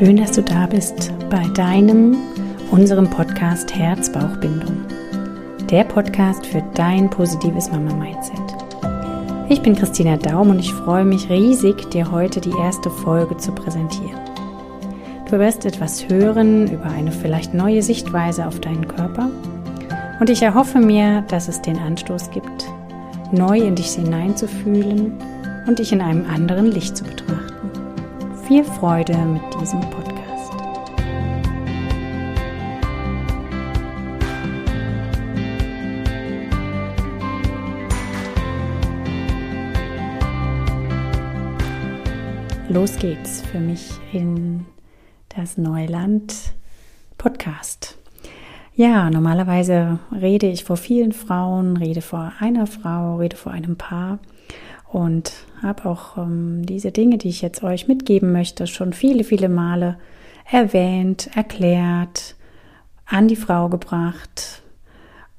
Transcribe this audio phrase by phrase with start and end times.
[0.00, 2.16] Schön, dass du da bist bei deinem,
[2.70, 4.86] unserem Podcast Herz-Bauch-Bindung.
[5.70, 8.40] Der Podcast für dein positives Mama-Mindset.
[9.50, 13.52] Ich bin Christina Daum und ich freue mich riesig, dir heute die erste Folge zu
[13.52, 14.18] präsentieren.
[15.30, 19.28] Du wirst etwas hören über eine vielleicht neue Sichtweise auf deinen Körper
[20.18, 22.64] und ich erhoffe mir, dass es den Anstoß gibt,
[23.32, 25.12] neu in dich hineinzufühlen
[25.66, 27.39] und dich in einem anderen Licht zu betrachten.
[28.50, 30.52] Viel Freude mit diesem Podcast.
[42.68, 44.66] Los geht's für mich in
[45.28, 46.34] das Neuland
[47.18, 47.98] Podcast.
[48.74, 54.18] Ja, normalerweise rede ich vor vielen Frauen, rede vor einer Frau, rede vor einem Paar
[54.92, 59.48] und habe auch ähm, diese Dinge, die ich jetzt euch mitgeben möchte, schon viele, viele
[59.48, 59.98] Male
[60.50, 62.34] erwähnt, erklärt,
[63.06, 64.62] an die Frau gebracht,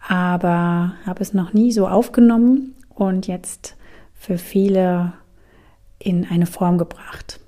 [0.07, 3.75] aber habe es noch nie so aufgenommen und jetzt
[4.13, 5.13] für viele
[5.99, 7.39] in eine Form gebracht.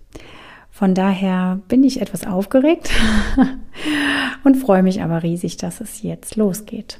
[0.71, 2.89] Von daher bin ich etwas aufgeregt
[4.43, 6.99] und freue mich aber riesig, dass es jetzt losgeht.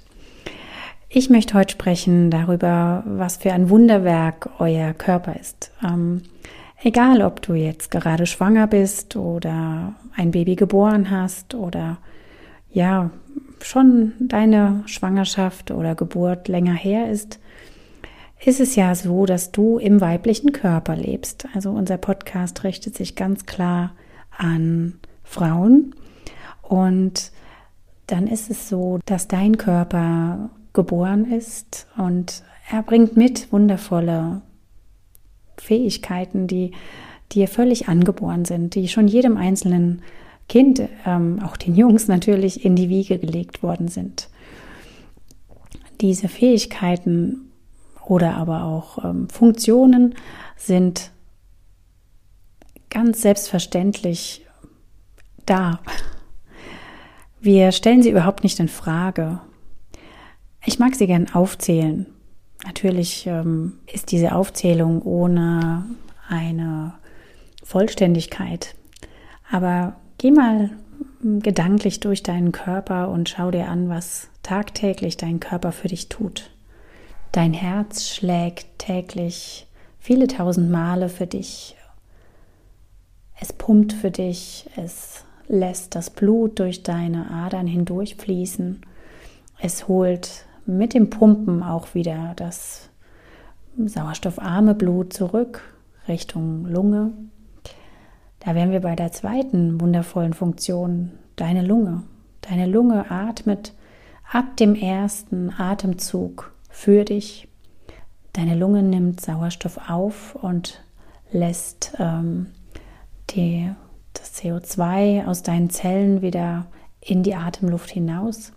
[1.16, 5.72] Ich möchte heute sprechen darüber, was für ein Wunderwerk euer Körper ist.
[5.84, 6.24] Ähm,
[6.82, 12.00] egal, ob du jetzt gerade schwanger bist oder ein Baby geboren hast oder
[12.72, 13.12] ja,
[13.62, 17.40] schon deine Schwangerschaft oder Geburt länger her ist,
[18.44, 21.48] ist es ja so, dass du im weiblichen Körper lebst.
[21.54, 23.92] Also unser Podcast richtet sich ganz klar
[24.36, 25.94] an Frauen
[26.64, 27.32] und
[28.08, 34.42] dann ist es so, dass dein Körper geboren ist und er bringt mit wundervolle
[35.58, 36.72] Fähigkeiten, die
[37.32, 40.02] dir völlig angeboren sind, die schon jedem einzelnen
[40.50, 44.30] Kind, ähm, auch den Jungs natürlich, in die Wiege gelegt worden sind.
[46.02, 47.52] Diese Fähigkeiten
[48.06, 50.16] oder aber auch ähm, Funktionen
[50.58, 51.12] sind
[52.90, 54.46] ganz selbstverständlich
[55.46, 55.80] da.
[57.40, 59.40] Wir stellen sie überhaupt nicht in Frage.
[60.66, 62.06] Ich mag sie gern aufzählen.
[62.66, 65.84] Natürlich ähm, ist diese Aufzählung ohne
[66.30, 66.94] eine
[67.64, 68.76] Vollständigkeit.
[69.52, 70.70] Aber geh mal
[71.24, 76.08] ähm, gedanklich durch deinen Körper und schau dir an, was tagtäglich dein Körper für dich
[76.08, 76.52] tut.
[77.34, 79.68] Dein Herz schlägt täglich
[80.00, 81.76] viele tausend Male für dich.
[83.40, 88.82] Es pumpt für dich, es lässt das Blut durch deine Adern hindurchfließen.
[89.60, 92.90] Es holt mit dem Pumpen auch wieder das
[93.78, 95.62] sauerstoffarme Blut zurück
[96.08, 97.12] Richtung Lunge.
[98.40, 102.04] Da wären wir bei der zweiten wundervollen Funktion, deine Lunge.
[102.42, 103.74] Deine Lunge atmet
[104.30, 107.48] ab dem ersten Atemzug für dich.
[108.34, 110.84] Deine Lunge nimmt Sauerstoff auf und
[111.32, 112.48] lässt ähm,
[113.30, 113.72] die,
[114.14, 116.66] das CO2 aus deinen Zellen wieder
[117.00, 118.54] in die Atemluft hinaus.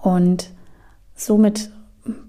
[0.00, 0.50] Und
[1.18, 1.70] somit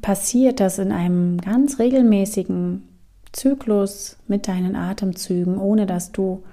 [0.02, 2.84] passiert das in einem ganz regelmäßigen
[3.32, 6.44] Zyklus mit deinen Atemzügen, ohne dass du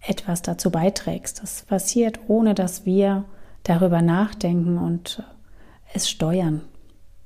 [0.00, 1.42] etwas dazu beiträgst.
[1.42, 3.24] Das passiert, ohne dass wir
[3.62, 5.22] darüber nachdenken und
[5.92, 6.62] es steuern.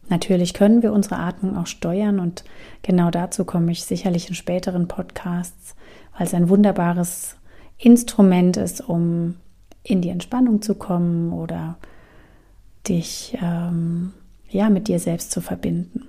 [0.08, 2.44] Natürlich können wir unsere Atmung auch steuern und
[2.82, 5.76] genau dazu komme ich sicherlich in späteren Podcasts,
[6.16, 7.36] weil es ein wunderbares
[7.78, 9.36] Instrument ist, um
[9.84, 11.78] in die Entspannung zu kommen oder
[12.88, 14.12] dich ähm,
[14.50, 16.02] ja mit dir selbst zu verbinden.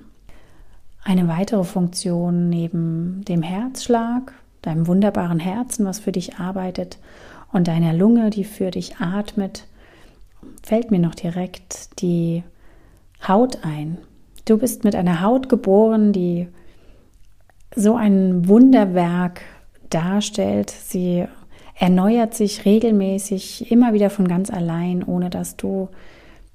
[1.03, 6.99] Eine weitere Funktion neben dem Herzschlag, deinem wunderbaren Herzen, was für dich arbeitet,
[7.51, 9.65] und deiner Lunge, die für dich atmet,
[10.63, 12.43] fällt mir noch direkt die
[13.27, 13.97] Haut ein.
[14.45, 16.47] Du bist mit einer Haut geboren, die
[17.75, 19.41] so ein Wunderwerk
[19.89, 20.69] darstellt.
[20.69, 21.25] Sie
[21.75, 25.89] erneuert sich regelmäßig, immer wieder von ganz allein, ohne dass du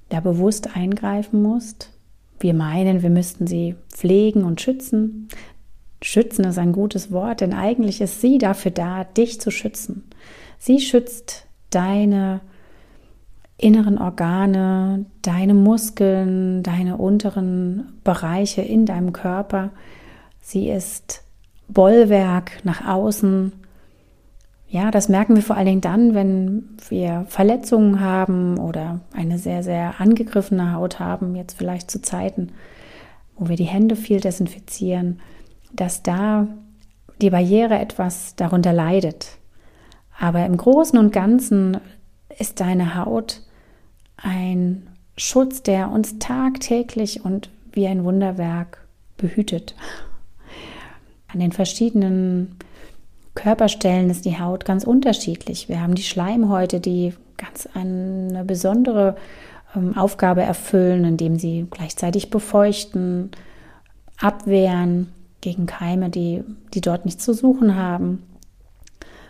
[0.09, 1.91] da bewusst eingreifen musst.
[2.39, 5.27] Wir meinen, wir müssten sie pflegen und schützen.
[6.01, 10.03] Schützen ist ein gutes Wort, denn eigentlich ist sie dafür da, dich zu schützen.
[10.59, 12.41] Sie schützt deine
[13.57, 19.71] inneren Organe, deine Muskeln, deine unteren Bereiche in deinem Körper.
[20.41, 21.23] Sie ist
[21.67, 23.51] Bollwerk nach außen.
[24.69, 29.63] Ja, das merken wir vor allen Dingen dann, wenn wir Verletzungen haben oder eine sehr,
[29.63, 32.51] sehr angegriffene Haut haben, jetzt vielleicht zu Zeiten,
[33.37, 35.21] wo wir die Hände viel desinfizieren,
[35.71, 36.47] dass da
[37.21, 39.37] die Barriere etwas darunter leidet.
[40.19, 41.77] Aber im Großen und Ganzen
[42.37, 43.43] ist deine Haut
[44.17, 48.85] ein Schutz, der uns tagtäglich und wie ein Wunderwerk
[49.15, 49.75] behütet.
[51.27, 52.55] An den verschiedenen
[53.37, 55.69] Körperstellen ist die Haut ganz unterschiedlich.
[55.69, 59.15] Wir haben die Schleimhäute, die ganz eine besondere
[59.75, 63.29] ähm, Aufgabe erfüllen, indem sie gleichzeitig befeuchten,
[64.19, 66.43] abwehren gegen Keime, die,
[66.73, 68.23] die dort nichts zu suchen haben.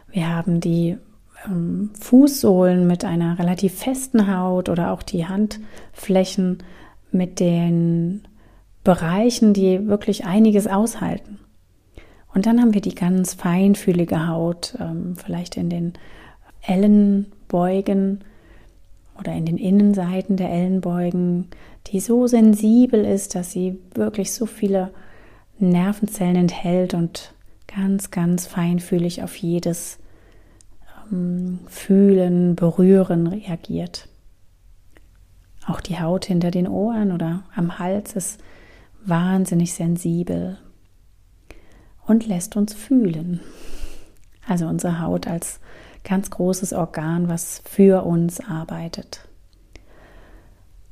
[0.10, 0.98] Wir haben die
[1.46, 6.64] ähm, Fußsohlen mit einer relativ festen Haut oder auch die Handflächen
[7.12, 8.26] mit den
[8.86, 11.40] Bereichen, die wirklich einiges aushalten.
[12.38, 15.94] Und dann haben wir die ganz feinfühlige Haut, ähm, vielleicht in den
[16.62, 18.24] Ellenbeugen
[19.18, 21.48] oder in den Innenseiten der Ellenbeugen,
[21.88, 24.92] die so sensibel ist, dass sie wirklich so viele
[25.58, 27.34] Nervenzellen enthält und
[27.66, 29.98] ganz, ganz feinfühlig auf jedes
[31.12, 34.10] ähm, Fühlen, Berühren reagiert.
[35.66, 38.40] Auch die Haut hinter den Ohren oder am Hals ist
[39.04, 40.60] wahnsinnig sensibel
[42.08, 43.42] und lässt uns fühlen.
[44.48, 45.60] Also unsere Haut als
[46.04, 49.28] ganz großes Organ, was für uns arbeitet.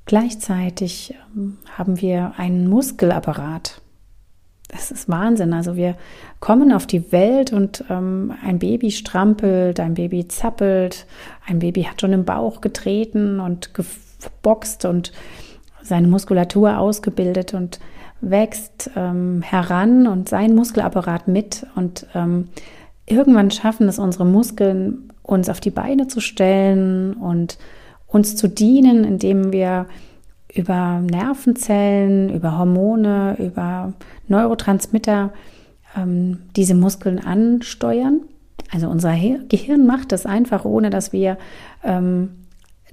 [0.05, 3.81] Gleichzeitig ähm, haben wir einen Muskelapparat.
[4.67, 5.53] Das ist Wahnsinn.
[5.53, 5.95] Also wir
[6.39, 11.07] kommen auf die Welt und ähm, ein Baby strampelt, ein Baby zappelt,
[11.47, 15.11] ein Baby hat schon im Bauch getreten und geboxt und
[15.81, 17.79] seine Muskulatur ausgebildet und
[18.21, 22.49] wächst ähm, heran und sein Muskelapparat mit und ähm,
[23.05, 27.57] irgendwann schaffen es unsere Muskeln, uns auf die Beine zu stellen und
[28.07, 29.87] uns zu dienen, indem wir
[30.53, 33.93] über Nervenzellen, über Hormone, über
[34.27, 35.33] Neurotransmitter
[35.97, 38.21] ähm, diese Muskeln ansteuern.
[38.71, 39.15] Also unser
[39.49, 41.37] Gehirn macht das einfach, ohne dass wir
[41.83, 42.29] ähm,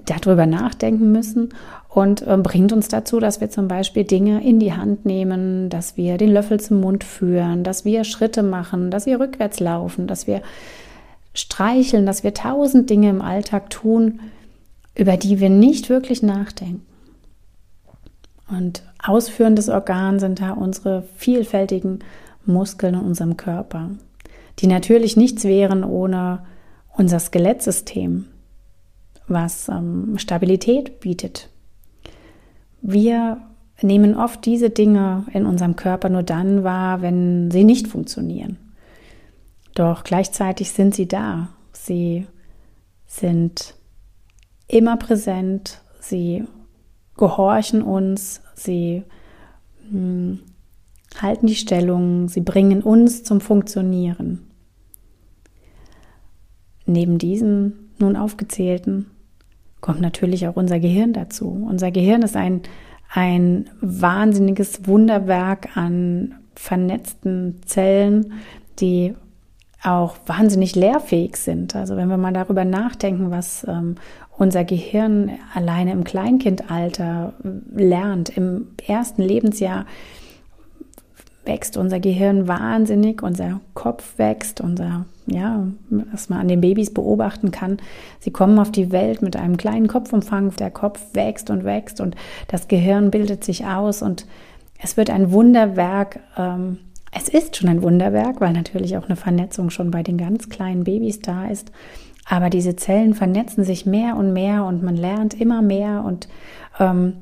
[0.05, 1.49] darüber nachdenken müssen
[1.93, 5.95] und äh, bringt uns dazu, dass wir zum Beispiel Dinge in die Hand nehmen, dass
[5.95, 10.25] wir den Löffel zum Mund führen, dass wir Schritte machen, dass wir rückwärts laufen, dass
[10.25, 10.41] wir
[11.35, 14.21] streicheln, dass wir tausend Dinge im Alltag tun,
[14.95, 16.83] über die wir nicht wirklich nachdenken.
[18.49, 21.99] Und ausführendes Organ sind da unsere vielfältigen
[22.45, 23.91] Muskeln in unserem Körper,
[24.59, 26.43] die natürlich nichts wären ohne
[26.97, 28.25] unser Skelettsystem,
[29.27, 31.49] was ähm, Stabilität bietet.
[32.85, 33.41] Wir
[33.81, 38.57] nehmen oft diese Dinge in unserem Körper nur dann wahr, wenn sie nicht funktionieren.
[39.73, 41.47] Doch gleichzeitig sind sie da.
[41.71, 42.27] Sie
[43.05, 43.75] sind
[44.67, 45.81] immer präsent.
[46.01, 46.43] Sie
[47.15, 48.41] gehorchen uns.
[48.53, 49.03] Sie
[49.89, 50.39] hm,
[51.21, 52.27] halten die Stellung.
[52.27, 54.45] Sie bringen uns zum Funktionieren.
[56.85, 59.09] Neben diesen nun aufgezählten
[59.83, 61.67] kommt natürlich auch unser Gehirn dazu.
[61.69, 62.61] Unser Gehirn ist ein,
[63.13, 68.31] ein wahnsinniges Wunderwerk an vernetzten Zellen,
[68.79, 69.13] die
[69.83, 71.75] auch wahnsinnig lehrfähig sind.
[71.75, 73.95] Also wenn wir mal darüber nachdenken, was ähm,
[74.37, 77.33] unser Gehirn alleine im Kleinkindalter
[77.75, 79.85] lernt, im ersten Lebensjahr
[81.45, 87.51] wächst unser Gehirn wahnsinnig, unser Kopf wächst, unser, ja, was man an den Babys beobachten
[87.51, 87.77] kann.
[88.19, 92.15] Sie kommen auf die Welt mit einem kleinen Kopfumfang, der Kopf wächst und wächst und
[92.47, 94.25] das Gehirn bildet sich aus und
[94.81, 96.19] es wird ein Wunderwerk.
[96.37, 96.79] Ähm,
[97.11, 100.83] es ist schon ein Wunderwerk, weil natürlich auch eine Vernetzung schon bei den ganz kleinen
[100.83, 101.71] Babys da ist.
[102.25, 106.27] Aber diese Zellen vernetzen sich mehr und mehr und man lernt immer mehr und
[106.79, 107.13] ähm,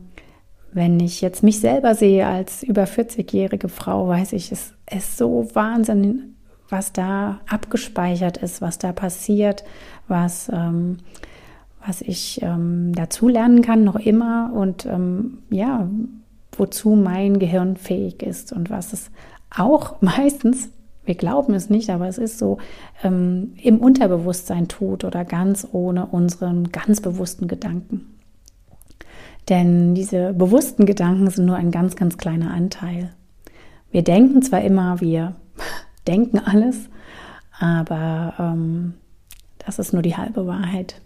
[0.74, 5.50] wenn ich jetzt mich selber sehe als über 40-jährige Frau, weiß ich, es ist so
[5.54, 6.36] Wahnsinn,
[6.70, 9.64] was da abgespeichert ist, was da passiert,
[10.08, 10.98] was, ähm,
[11.86, 15.90] was ich ähm, dazu lernen kann, noch immer und ähm, ja,
[16.54, 19.12] wozu mein Gehirn fähig ist und was es
[19.56, 20.70] auch meistens,
[21.04, 22.60] wir glauben es nicht, aber es ist so,
[23.04, 28.21] ähm, im Unterbewusstsein tut oder ganz ohne unseren ganz bewussten Gedanken.
[29.50, 33.14] Denn diese bewussten Gedanken sind nur ein ganz, ganz kleiner Anteil.
[33.92, 35.36] Wir denken zwar immer, wir
[36.08, 36.90] denken alles,
[37.60, 38.94] aber ähm,
[39.60, 41.02] das ist nur die halbe Wahrheit.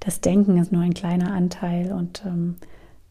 [0.00, 2.56] Das Denken ist nur ein kleiner Anteil und ähm,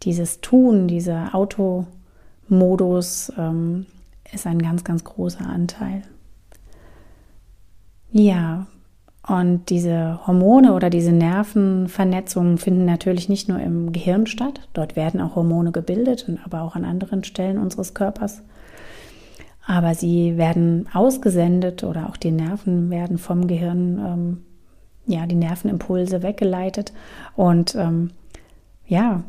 [0.03, 3.85] dieses Tun, dieser Automodus ähm,
[4.31, 6.03] ist ein ganz, ganz großer Anteil.
[8.11, 8.67] Ja,
[9.29, 14.67] und diese Hormone oder diese Nervenvernetzungen finden natürlich nicht nur im Gehirn statt.
[14.73, 18.41] Dort werden auch Hormone gebildet, aber auch an anderen Stellen unseres Körpers.
[19.67, 24.37] Aber sie werden ausgesendet oder auch die Nerven werden vom Gehirn ähm,
[25.05, 26.91] ja, die Nervenimpulse weggeleitet
[27.35, 28.11] und ähm,
[28.87, 29.23] ja,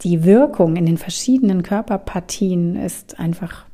[0.00, 3.66] die Wirkung in den verschiedenen Körperpartien ist einfach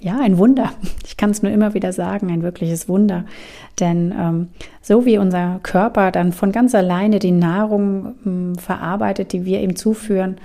[0.00, 0.72] ja, ein Wunder.
[1.04, 3.24] Ich kann es nur immer wieder sagen, ein wirkliches Wunder.
[3.78, 4.48] Denn ähm,
[4.80, 9.76] so wie unser Körper dann von ganz alleine die Nahrung ähm, verarbeitet, die wir ihm
[9.76, 10.38] zuführen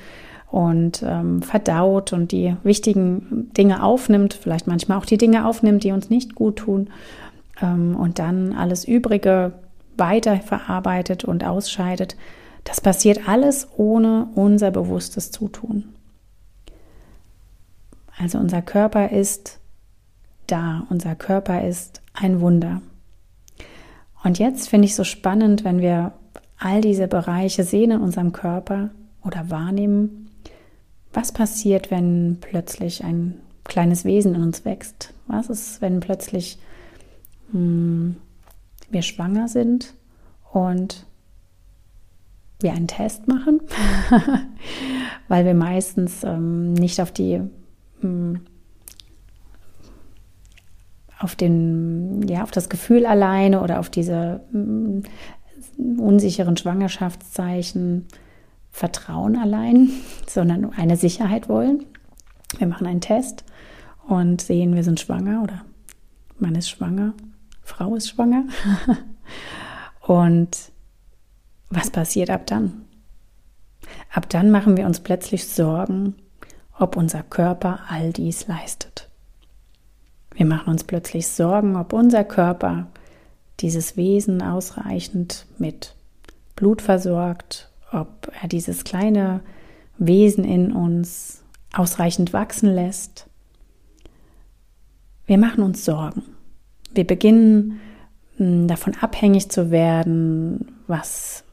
[0.52, 5.92] und ähm, verdaut und die wichtigen Dinge aufnimmt, vielleicht manchmal auch die Dinge aufnimmt, die
[5.92, 6.90] uns nicht gut tun
[7.62, 9.54] ähm, und dann alles Übrige
[9.98, 12.16] weiter verarbeitet und ausscheidet,
[12.64, 15.95] das passiert alles ohne unser bewusstes Zutun.
[18.18, 19.60] Also unser Körper ist
[20.48, 22.82] da, unser Körper ist ein Wunder.
[24.24, 26.14] Und jetzt finde ich so spannend, wenn wir
[26.58, 28.90] all diese Bereiche sehen in unserem Körper
[29.24, 30.30] oder wahrnehmen,
[31.14, 35.14] was passiert, wenn plötzlich ein kleines Wesen in uns wächst?
[35.28, 36.60] Was ist, wenn plötzlich
[37.52, 38.18] hm,
[38.90, 39.94] wir schwanger sind
[40.52, 41.06] und
[42.62, 43.62] wir einen Test machen,
[45.28, 47.42] weil wir meistens ähm, nicht auf die
[51.20, 55.04] auf den, ja, auf das Gefühl alleine oder auf diese hm,
[55.98, 58.08] unsicheren Schwangerschaftszeichen
[58.72, 59.90] vertrauen allein,
[60.28, 61.86] sondern eine Sicherheit wollen.
[62.58, 63.44] Wir machen einen Test
[64.08, 65.66] und sehen, wir sind schwanger oder
[66.38, 67.14] man ist schwanger,
[67.62, 68.46] Frau ist schwanger.
[70.02, 70.72] und
[71.70, 72.86] was passiert ab dann?
[74.14, 76.16] Ab dann machen wir uns plötzlich Sorgen,
[76.78, 79.10] ob unser Körper all dies leistet.
[80.34, 82.88] Wir machen uns plötzlich Sorgen, ob unser Körper
[83.62, 85.96] dieses Wesen ausreichend mit
[86.56, 89.40] Blut versorgt, ob er dieses kleine
[89.98, 91.42] Wesen in uns
[91.74, 93.28] ausreichend wachsen lässt.
[95.26, 96.24] Wir machen uns Sorgen.
[96.94, 97.80] Wir beginnen
[98.38, 101.45] hm, davon abhängig zu werden, was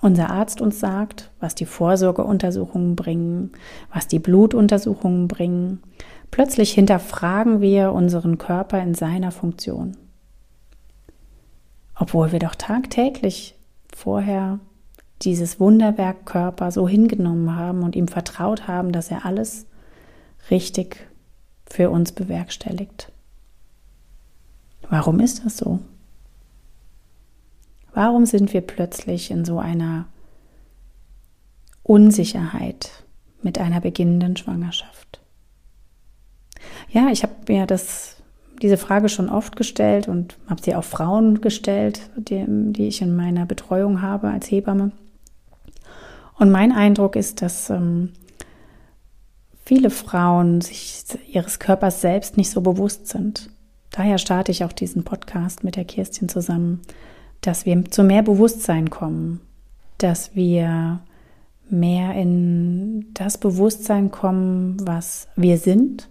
[0.00, 3.52] unser Arzt uns sagt, was die Vorsorgeuntersuchungen bringen,
[3.92, 5.82] was die Blutuntersuchungen bringen.
[6.30, 9.96] Plötzlich hinterfragen wir unseren Körper in seiner Funktion.
[11.94, 13.56] Obwohl wir doch tagtäglich
[13.94, 14.58] vorher
[15.22, 19.66] dieses Wunderwerk Körper so hingenommen haben und ihm vertraut haben, dass er alles
[20.50, 21.08] richtig
[21.66, 23.12] für uns bewerkstelligt.
[24.88, 25.80] Warum ist das so?
[27.92, 30.06] Warum sind wir plötzlich in so einer
[31.82, 33.04] Unsicherheit
[33.42, 35.20] mit einer beginnenden Schwangerschaft?
[36.88, 38.16] Ja, ich habe mir das,
[38.62, 43.16] diese Frage schon oft gestellt und habe sie auch Frauen gestellt, die, die ich in
[43.16, 44.92] meiner Betreuung habe als Hebamme.
[46.38, 48.12] Und mein Eindruck ist, dass ähm,
[49.64, 53.50] viele Frauen sich ihres Körpers selbst nicht so bewusst sind.
[53.90, 56.80] Daher starte ich auch diesen Podcast mit der Kirstin zusammen,
[57.40, 59.40] dass wir zu mehr Bewusstsein kommen,
[59.98, 61.00] dass wir
[61.68, 66.08] mehr in das Bewusstsein kommen, was wir sind,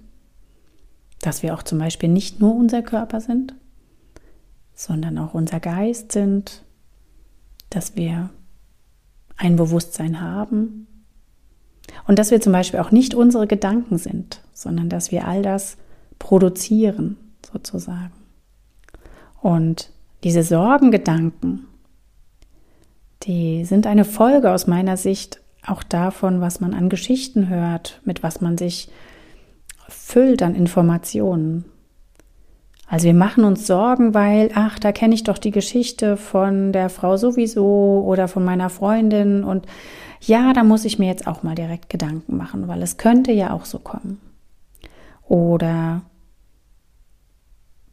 [1.22, 3.54] dass wir auch zum Beispiel nicht nur unser Körper sind,
[4.74, 6.64] sondern auch unser Geist sind,
[7.70, 8.30] dass wir
[9.36, 10.88] ein Bewusstsein haben
[12.08, 15.78] und dass wir zum Beispiel auch nicht unsere Gedanken sind, sondern dass wir all das
[16.18, 17.18] produzieren
[17.52, 18.14] sozusagen.
[19.42, 19.92] Und
[20.24, 21.66] diese Sorgengedanken,
[23.24, 28.24] die sind eine Folge aus meiner Sicht auch davon, was man an Geschichten hört, mit
[28.24, 28.90] was man sich
[29.88, 31.66] füllt an Informationen.
[32.88, 36.90] Also wir machen uns Sorgen, weil, ach, da kenne ich doch die Geschichte von der
[36.90, 39.68] Frau sowieso oder von meiner Freundin und
[40.22, 43.54] ja, da muss ich mir jetzt auch mal direkt Gedanken machen, weil es könnte ja
[43.54, 44.20] auch so kommen.
[45.28, 46.02] Oder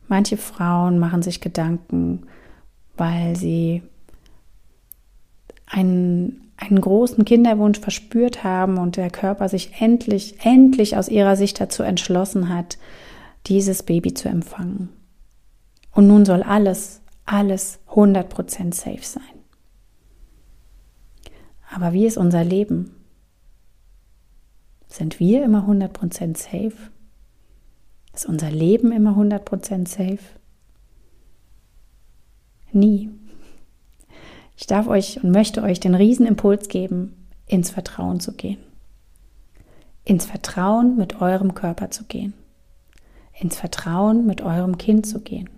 [0.08, 2.26] Manche Frauen machen sich Gedanken,
[2.96, 3.82] weil sie
[5.66, 11.60] einen, einen großen Kinderwunsch verspürt haben und der Körper sich endlich, endlich aus ihrer Sicht
[11.60, 12.78] dazu entschlossen hat,
[13.46, 14.88] dieses Baby zu empfangen.
[15.92, 19.22] Und nun soll alles, alles 100% safe sein.
[21.74, 22.94] Aber wie ist unser Leben?
[24.88, 26.90] Sind wir immer 100% safe?
[28.16, 30.18] Ist unser Leben immer 100% safe?
[32.72, 33.10] Nie.
[34.56, 38.56] Ich darf euch und möchte euch den Riesenimpuls geben, ins Vertrauen zu gehen.
[40.04, 42.32] Ins Vertrauen mit eurem Körper zu gehen.
[43.38, 45.50] Ins Vertrauen mit eurem Kind zu gehen.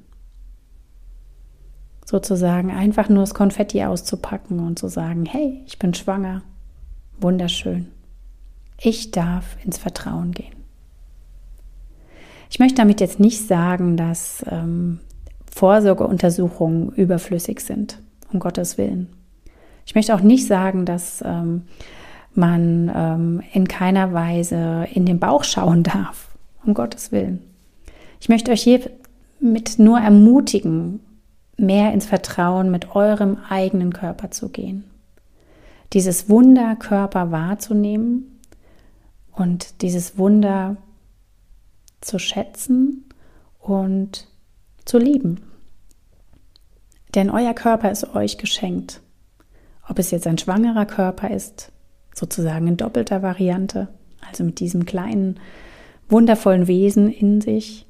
[2.05, 6.43] Sozusagen einfach nur das Konfetti auszupacken und zu sagen, hey, ich bin schwanger.
[7.21, 7.87] Wunderschön.
[8.81, 10.58] Ich darf ins Vertrauen gehen.
[12.51, 15.01] Ich möchte damit jetzt nicht sagen, dass ähm,
[15.51, 18.01] Vorsorgeuntersuchungen überflüssig sind
[18.33, 19.09] um Gottes Willen.
[19.87, 21.63] Ich möchte auch nicht sagen, dass ähm,
[22.35, 26.29] man ähm, in keiner Weise in den Bauch schauen darf,
[26.65, 27.43] um Gottes Willen.
[28.21, 28.81] Ich möchte euch hier
[29.41, 31.01] mit nur ermutigen,
[31.57, 34.85] mehr ins Vertrauen mit eurem eigenen Körper zu gehen.
[35.93, 38.39] Dieses Wunder Körper wahrzunehmen
[39.33, 40.77] und dieses Wunder
[42.01, 43.05] zu schätzen
[43.59, 44.27] und
[44.85, 45.41] zu lieben.
[47.15, 49.01] Denn euer Körper ist euch geschenkt.
[49.89, 51.73] Ob es jetzt ein schwangerer Körper ist,
[52.15, 53.89] sozusagen in doppelter Variante,
[54.29, 55.41] also mit diesem kleinen,
[56.09, 57.87] wundervollen Wesen in sich,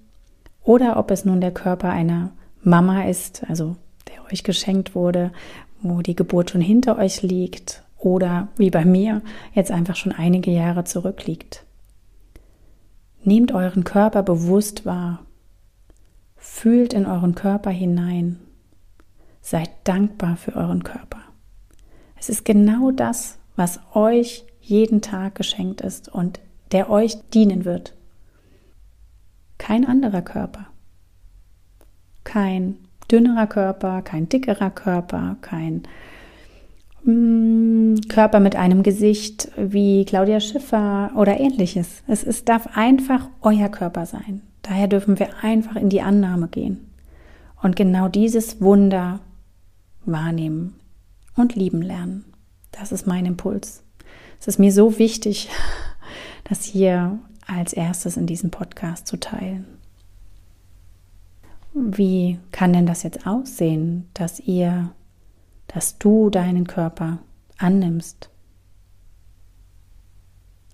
[0.62, 3.76] oder ob es nun der Körper einer Mama ist, also
[4.08, 5.32] der euch geschenkt wurde,
[5.80, 9.22] wo die Geburt schon hinter euch liegt, oder wie bei mir
[9.54, 11.64] jetzt einfach schon einige Jahre zurückliegt.
[13.28, 15.26] Nehmt euren Körper bewusst wahr.
[16.38, 18.40] Fühlt in euren Körper hinein.
[19.42, 21.20] Seid dankbar für euren Körper.
[22.18, 26.40] Es ist genau das, was euch jeden Tag geschenkt ist und
[26.72, 27.94] der euch dienen wird.
[29.58, 30.68] Kein anderer Körper.
[32.24, 32.78] Kein
[33.10, 35.82] dünnerer Körper, kein dickerer Körper, kein
[38.08, 42.02] Körper mit einem Gesicht wie Claudia Schiffer oder ähnliches.
[42.06, 44.42] Es ist, darf einfach euer Körper sein.
[44.62, 46.86] Daher dürfen wir einfach in die Annahme gehen
[47.62, 49.20] und genau dieses Wunder
[50.04, 50.74] wahrnehmen
[51.36, 52.24] und lieben lernen.
[52.72, 53.82] Das ist mein Impuls.
[54.40, 55.48] Es ist mir so wichtig,
[56.44, 59.64] das hier als erstes in diesem Podcast zu teilen.
[61.72, 64.90] Wie kann denn das jetzt aussehen, dass ihr,
[65.68, 67.18] dass du deinen Körper
[67.56, 68.30] annimmst?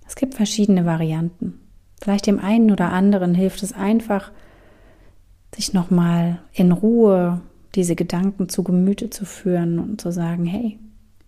[0.06, 1.60] Es gibt verschiedene Varianten.
[2.00, 4.30] Vielleicht dem einen oder anderen hilft es einfach,
[5.54, 7.40] sich nochmal in Ruhe
[7.74, 10.78] diese Gedanken zu Gemüte zu führen und zu sagen, hey,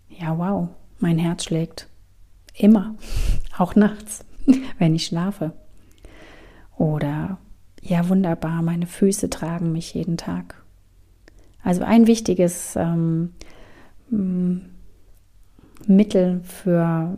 [0.09, 1.87] ja, wow, mein Herz schlägt
[2.53, 2.95] immer,
[3.57, 4.25] auch nachts,
[4.77, 5.53] wenn ich schlafe.
[6.77, 7.37] Oder
[7.81, 10.63] ja, wunderbar, meine Füße tragen mich jeden Tag.
[11.63, 13.33] Also ein wichtiges ähm,
[14.09, 15.11] Mittel
[16.43, 17.17] für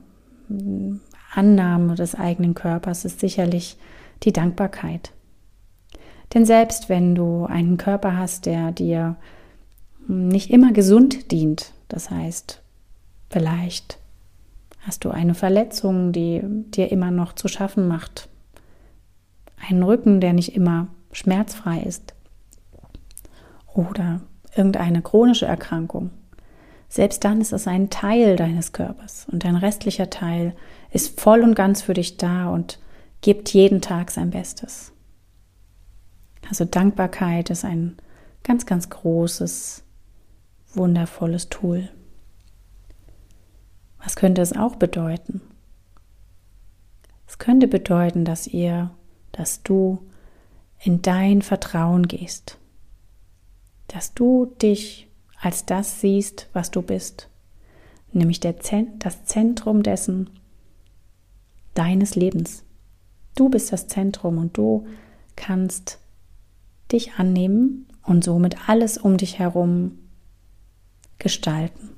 [1.33, 3.77] Annahme des eigenen Körpers ist sicherlich
[4.23, 5.11] die Dankbarkeit.
[6.33, 9.15] Denn selbst wenn du einen Körper hast, der dir
[10.07, 12.61] nicht immer gesund dient, das heißt,
[13.29, 13.99] vielleicht
[14.81, 18.29] hast du eine Verletzung, die dir immer noch zu schaffen macht,
[19.67, 22.13] einen Rücken, der nicht immer schmerzfrei ist
[23.73, 24.21] oder
[24.55, 26.11] irgendeine chronische Erkrankung.
[26.89, 30.55] Selbst dann ist es ein Teil deines Körpers und dein restlicher Teil
[30.91, 32.79] ist voll und ganz für dich da und
[33.21, 34.91] gibt jeden Tag sein Bestes.
[36.49, 37.97] Also Dankbarkeit ist ein
[38.43, 39.83] ganz, ganz großes,
[40.73, 41.89] wundervolles Tool.
[44.03, 45.41] Was könnte es auch bedeuten?
[47.27, 48.89] Es könnte bedeuten, dass ihr,
[49.31, 49.99] dass du
[50.79, 52.57] in dein Vertrauen gehst,
[53.87, 55.08] dass du dich
[55.39, 57.29] als das siehst, was du bist,
[58.11, 58.55] nämlich der,
[58.99, 60.29] das Zentrum dessen
[61.73, 62.63] deines Lebens.
[63.35, 64.85] Du bist das Zentrum und du
[65.35, 65.99] kannst
[66.91, 69.97] dich annehmen und somit alles um dich herum
[71.19, 71.89] gestalten.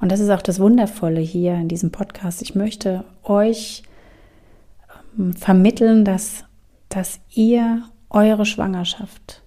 [0.00, 2.42] Und das ist auch das Wundervolle hier in diesem Podcast.
[2.42, 3.82] Ich möchte euch
[5.18, 6.44] ähm, vermitteln, dass,
[6.88, 9.42] dass ihr eure Schwangerschaft,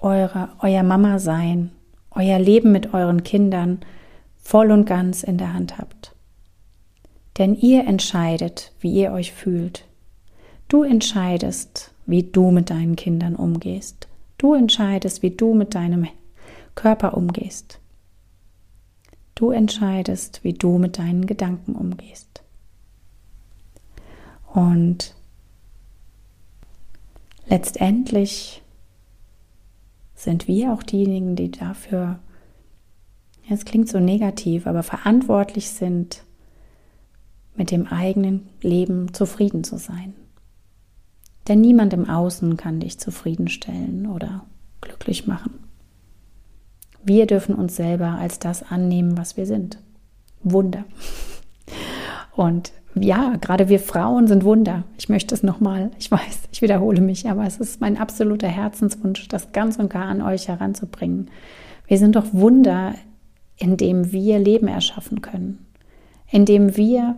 [0.00, 1.70] eure, euer Mama sein,
[2.10, 3.80] euer Leben mit euren Kindern
[4.36, 6.14] voll und ganz in der Hand habt.
[7.38, 9.84] Denn ihr entscheidet, wie ihr euch fühlt.
[10.68, 14.08] Du entscheidest, wie du mit deinen Kindern umgehst.
[14.38, 16.06] Du entscheidest, wie du mit deinem
[16.74, 17.78] Körper umgehst.
[19.34, 22.42] Du entscheidest, wie du mit deinen Gedanken umgehst.
[24.52, 25.14] Und
[27.46, 28.59] letztendlich
[30.22, 32.18] sind wir auch diejenigen, die dafür,
[33.48, 36.24] es klingt so negativ, aber verantwortlich sind,
[37.56, 40.14] mit dem eigenen Leben zufrieden zu sein.
[41.48, 44.44] Denn niemand im Außen kann dich zufriedenstellen oder
[44.80, 45.54] glücklich machen.
[47.02, 49.78] Wir dürfen uns selber als das annehmen, was wir sind.
[50.42, 50.84] Wunder.
[52.36, 54.84] Und ja, gerade wir Frauen sind Wunder.
[54.98, 59.28] Ich möchte es nochmal, ich weiß, ich wiederhole mich, aber es ist mein absoluter Herzenswunsch,
[59.28, 61.30] das ganz und gar an euch heranzubringen.
[61.86, 62.94] Wir sind doch Wunder,
[63.56, 65.66] indem wir Leben erschaffen können,
[66.30, 67.16] indem wir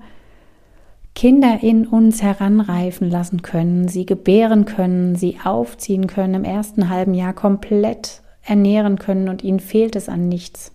[1.15, 7.15] Kinder in uns heranreifen lassen können, sie gebären können, sie aufziehen können, im ersten halben
[7.15, 10.73] Jahr komplett ernähren können und ihnen fehlt es an nichts.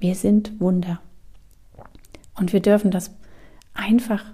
[0.00, 1.00] Wir sind Wunder.
[2.34, 3.14] Und wir dürfen das
[3.74, 4.24] einfach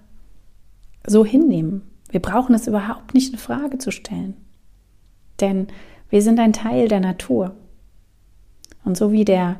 [1.07, 1.83] so hinnehmen.
[2.11, 4.35] Wir brauchen es überhaupt nicht in Frage zu stellen.
[5.41, 5.69] Denn
[6.11, 7.55] wir sind ein Teil der Natur.
[8.85, 9.57] Und so wie der,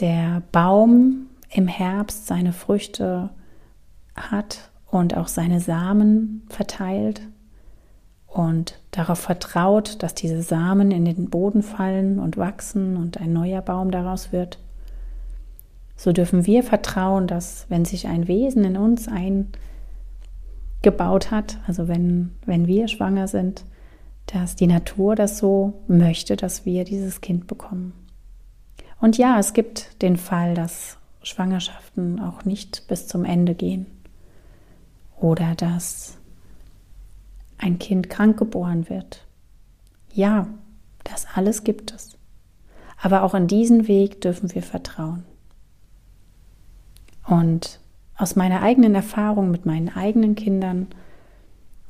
[0.00, 3.30] der Baum im Herbst seine Früchte
[4.16, 7.22] hat und auch seine Samen verteilt
[8.26, 13.62] und darauf vertraut, dass diese Samen in den Boden fallen und wachsen und ein neuer
[13.62, 14.58] Baum daraus wird,
[16.00, 19.06] so dürfen wir vertrauen, dass wenn sich ein Wesen in uns
[20.80, 23.66] eingebaut hat, also wenn, wenn wir schwanger sind,
[24.24, 27.92] dass die Natur das so möchte, dass wir dieses Kind bekommen.
[28.98, 33.84] Und ja, es gibt den Fall, dass Schwangerschaften auch nicht bis zum Ende gehen
[35.20, 36.16] oder dass
[37.58, 39.26] ein Kind krank geboren wird.
[40.14, 40.46] Ja,
[41.04, 42.16] das alles gibt es.
[43.02, 45.24] Aber auch in diesen Weg dürfen wir vertrauen.
[47.30, 47.78] Und
[48.16, 50.88] aus meiner eigenen Erfahrung mit meinen eigenen Kindern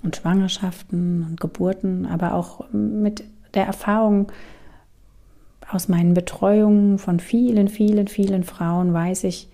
[0.02, 3.24] und Schwangerschaften und Geburten, aber auch mit
[3.54, 4.30] der Erfahrung
[5.70, 9.48] aus meinen Betreuungen von vielen, vielen, vielen Frauen weiß ich,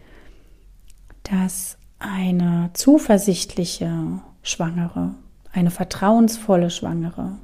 [1.22, 5.14] dass eine zuversichtliche Schwangere,
[5.53, 7.37] eine vertrauensvolle Schwangere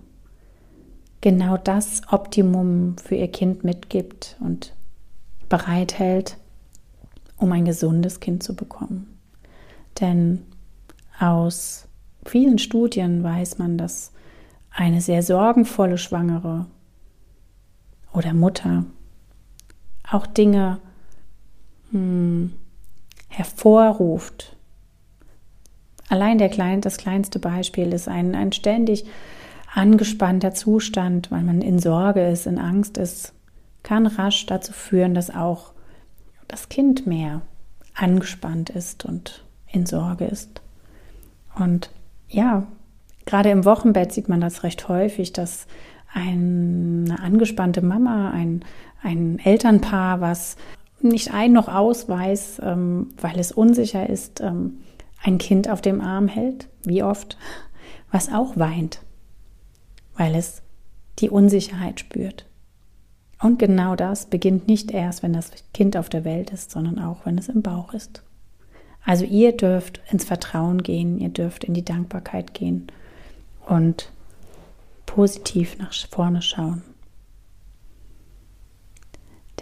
[1.20, 4.74] genau das Optimum für ihr Kind mitgibt und
[5.48, 6.38] bereithält,
[7.42, 9.18] um ein gesundes Kind zu bekommen.
[10.00, 10.42] Denn
[11.18, 11.88] aus
[12.24, 14.12] vielen Studien weiß man, dass
[14.70, 16.66] eine sehr sorgenvolle Schwangere
[18.12, 18.85] oder Mutter
[20.11, 20.78] auch Dinge
[21.90, 22.52] hm,
[23.28, 24.57] hervorruft.
[26.09, 29.05] Allein der klein, das kleinste Beispiel ist ein, ein ständig
[29.74, 33.33] angespannter Zustand, weil man in Sorge ist, in Angst ist,
[33.83, 35.71] kann rasch dazu führen, dass auch
[36.52, 37.40] das Kind mehr
[37.94, 40.60] angespannt ist und in Sorge ist.
[41.58, 41.90] Und
[42.28, 42.66] ja,
[43.24, 45.66] gerade im Wochenbett sieht man das recht häufig, dass
[46.12, 48.64] eine angespannte Mama, ein,
[49.02, 50.56] ein Elternpaar, was
[51.00, 54.82] nicht ein noch aus weiß, ähm, weil es unsicher ist, ähm,
[55.22, 57.38] ein Kind auf dem Arm hält, wie oft,
[58.10, 59.00] was auch weint,
[60.16, 60.60] weil es
[61.18, 62.44] die Unsicherheit spürt.
[63.42, 67.26] Und genau das beginnt nicht erst, wenn das Kind auf der Welt ist, sondern auch,
[67.26, 68.22] wenn es im Bauch ist.
[69.05, 72.87] Also ihr dürft ins Vertrauen gehen, ihr dürft in die Dankbarkeit gehen
[73.66, 74.12] und
[75.07, 76.83] positiv nach vorne schauen.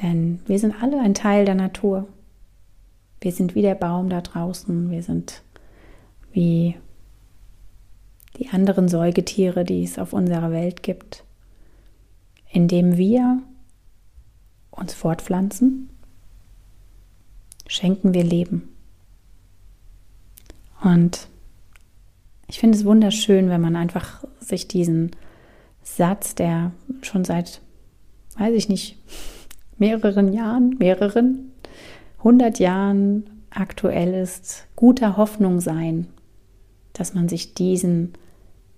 [0.03, 2.07] Denn wir sind alle ein Teil der Natur.
[3.23, 5.43] Wir sind wie der Baum da draußen, wir sind
[6.33, 6.77] wie
[8.37, 11.25] die anderen Säugetiere, die es auf unserer Welt gibt,
[12.53, 13.43] indem wir
[14.71, 15.91] uns fortpflanzen,
[17.67, 18.69] schenken wir Leben.
[20.83, 21.29] Und
[22.49, 25.13] ich finde es wunderschön, wenn man einfach sich diesen
[25.83, 27.61] Satz, der schon seit,
[28.37, 28.99] weiß ich nicht,
[29.79, 31.53] mehreren Jahren, mehreren,
[32.23, 36.07] hundert Jahren aktuell ist, guter Hoffnung sein,
[36.93, 38.13] dass man sich diesen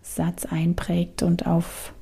[0.03, 1.95] Satz einprägt und auf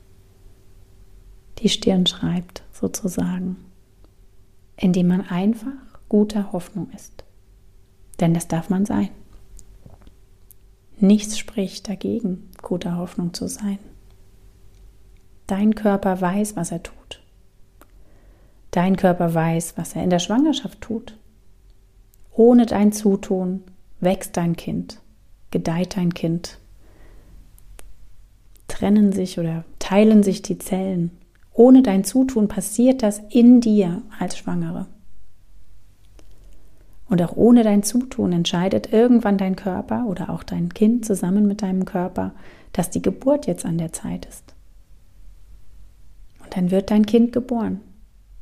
[1.59, 3.57] die Stirn schreibt, sozusagen,
[4.81, 5.73] indem man einfach
[6.09, 7.25] guter Hoffnung ist.
[8.19, 9.11] Denn das darf man sein.
[10.99, 13.79] Nichts spricht dagegen, guter Hoffnung zu sein.
[15.47, 17.23] Dein Körper weiß, was er tut.
[18.71, 21.17] Dein Körper weiß, was er in der Schwangerschaft tut.
[22.33, 23.63] Ohne dein Zutun
[24.01, 25.01] wächst dein Kind,
[25.51, 26.59] gedeiht dein Kind,
[28.69, 31.11] trennen sich oder teilen sich die Zellen.
[31.53, 34.87] Ohne dein Zutun passiert das in dir als Schwangere.
[37.09, 41.61] Und auch ohne dein Zutun entscheidet irgendwann dein Körper oder auch dein Kind zusammen mit
[41.61, 42.33] deinem Körper,
[42.73, 44.55] dass die Geburt jetzt an der Zeit ist.
[46.43, 47.81] Und dann wird dein Kind geboren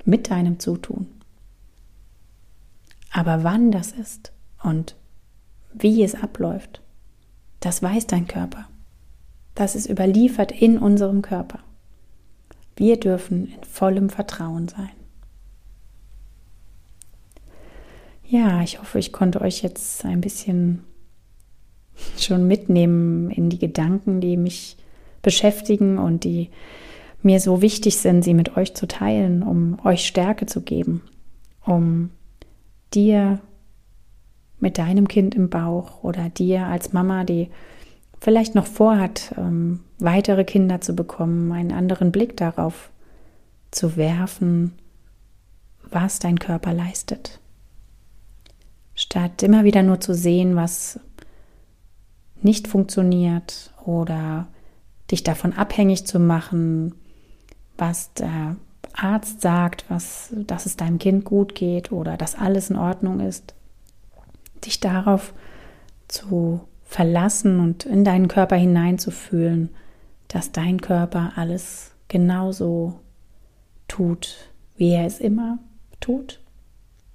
[0.04, 1.06] mit deinem Zutun.
[3.10, 4.96] Aber wann das ist und
[5.72, 6.82] wie es abläuft,
[7.60, 8.68] das weiß dein Körper.
[9.54, 11.60] Das ist überliefert in unserem Körper.
[12.78, 14.90] Wir dürfen in vollem Vertrauen sein.
[18.24, 20.84] Ja, ich hoffe, ich konnte euch jetzt ein bisschen
[22.16, 24.76] schon mitnehmen in die Gedanken, die mich
[25.22, 26.50] beschäftigen und die
[27.20, 31.02] mir so wichtig sind, sie mit euch zu teilen, um euch Stärke zu geben,
[31.64, 32.10] um
[32.94, 33.40] dir
[34.60, 37.48] mit deinem Kind im Bauch oder dir als Mama, die
[38.20, 42.90] vielleicht noch vorhat, ähm, weitere Kinder zu bekommen, einen anderen Blick darauf
[43.70, 44.72] zu werfen,
[45.90, 47.40] was dein Körper leistet.
[48.94, 51.00] Statt immer wieder nur zu sehen, was
[52.42, 54.46] nicht funktioniert oder
[55.10, 56.94] dich davon abhängig zu machen,
[57.76, 58.56] was der
[58.92, 63.54] Arzt sagt, was, dass es deinem Kind gut geht oder dass alles in Ordnung ist,
[64.64, 65.32] dich darauf
[66.08, 69.70] zu verlassen und in deinen Körper hineinzufühlen,
[70.28, 73.00] dass dein Körper alles genauso
[73.88, 74.36] tut,
[74.76, 75.58] wie er es immer
[76.00, 76.40] tut,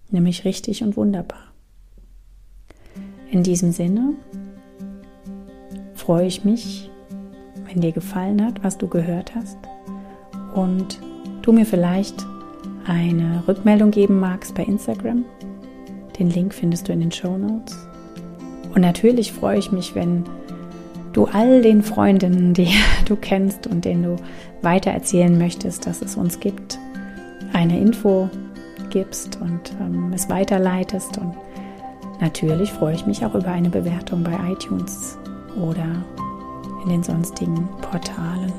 [0.10, 1.54] nämlich richtig und wunderbar.
[3.30, 4.14] In diesem Sinne
[5.96, 6.90] freue ich mich,
[7.66, 9.58] wenn dir gefallen hat, was du gehört hast
[10.54, 11.00] und
[11.42, 12.26] du mir vielleicht
[12.86, 15.26] eine Rückmeldung geben magst bei Instagram.
[16.20, 17.76] Den Link findest du in den Show Notes.
[18.76, 20.26] Und natürlich freue ich mich, wenn
[21.14, 22.70] du all den Freundinnen, die
[23.06, 24.16] du kennst und denen du
[24.62, 26.80] weiter erzählen möchtest, dass es uns gibt,
[27.54, 28.30] eine Info
[28.90, 31.18] gibst und ähm, es weiterleitest.
[31.18, 31.36] Und
[32.20, 35.18] natürlich freue ich mich auch über eine Bewertung bei iTunes
[35.56, 35.86] oder
[36.84, 38.52] in den sonstigen Portalen.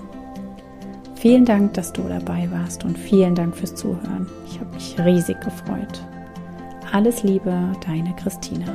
[1.14, 4.26] Vielen Dank, dass du dabei warst und vielen Dank fürs Zuhören.
[4.46, 6.02] Ich habe mich riesig gefreut.
[6.92, 8.66] Alles Liebe, deine Christina.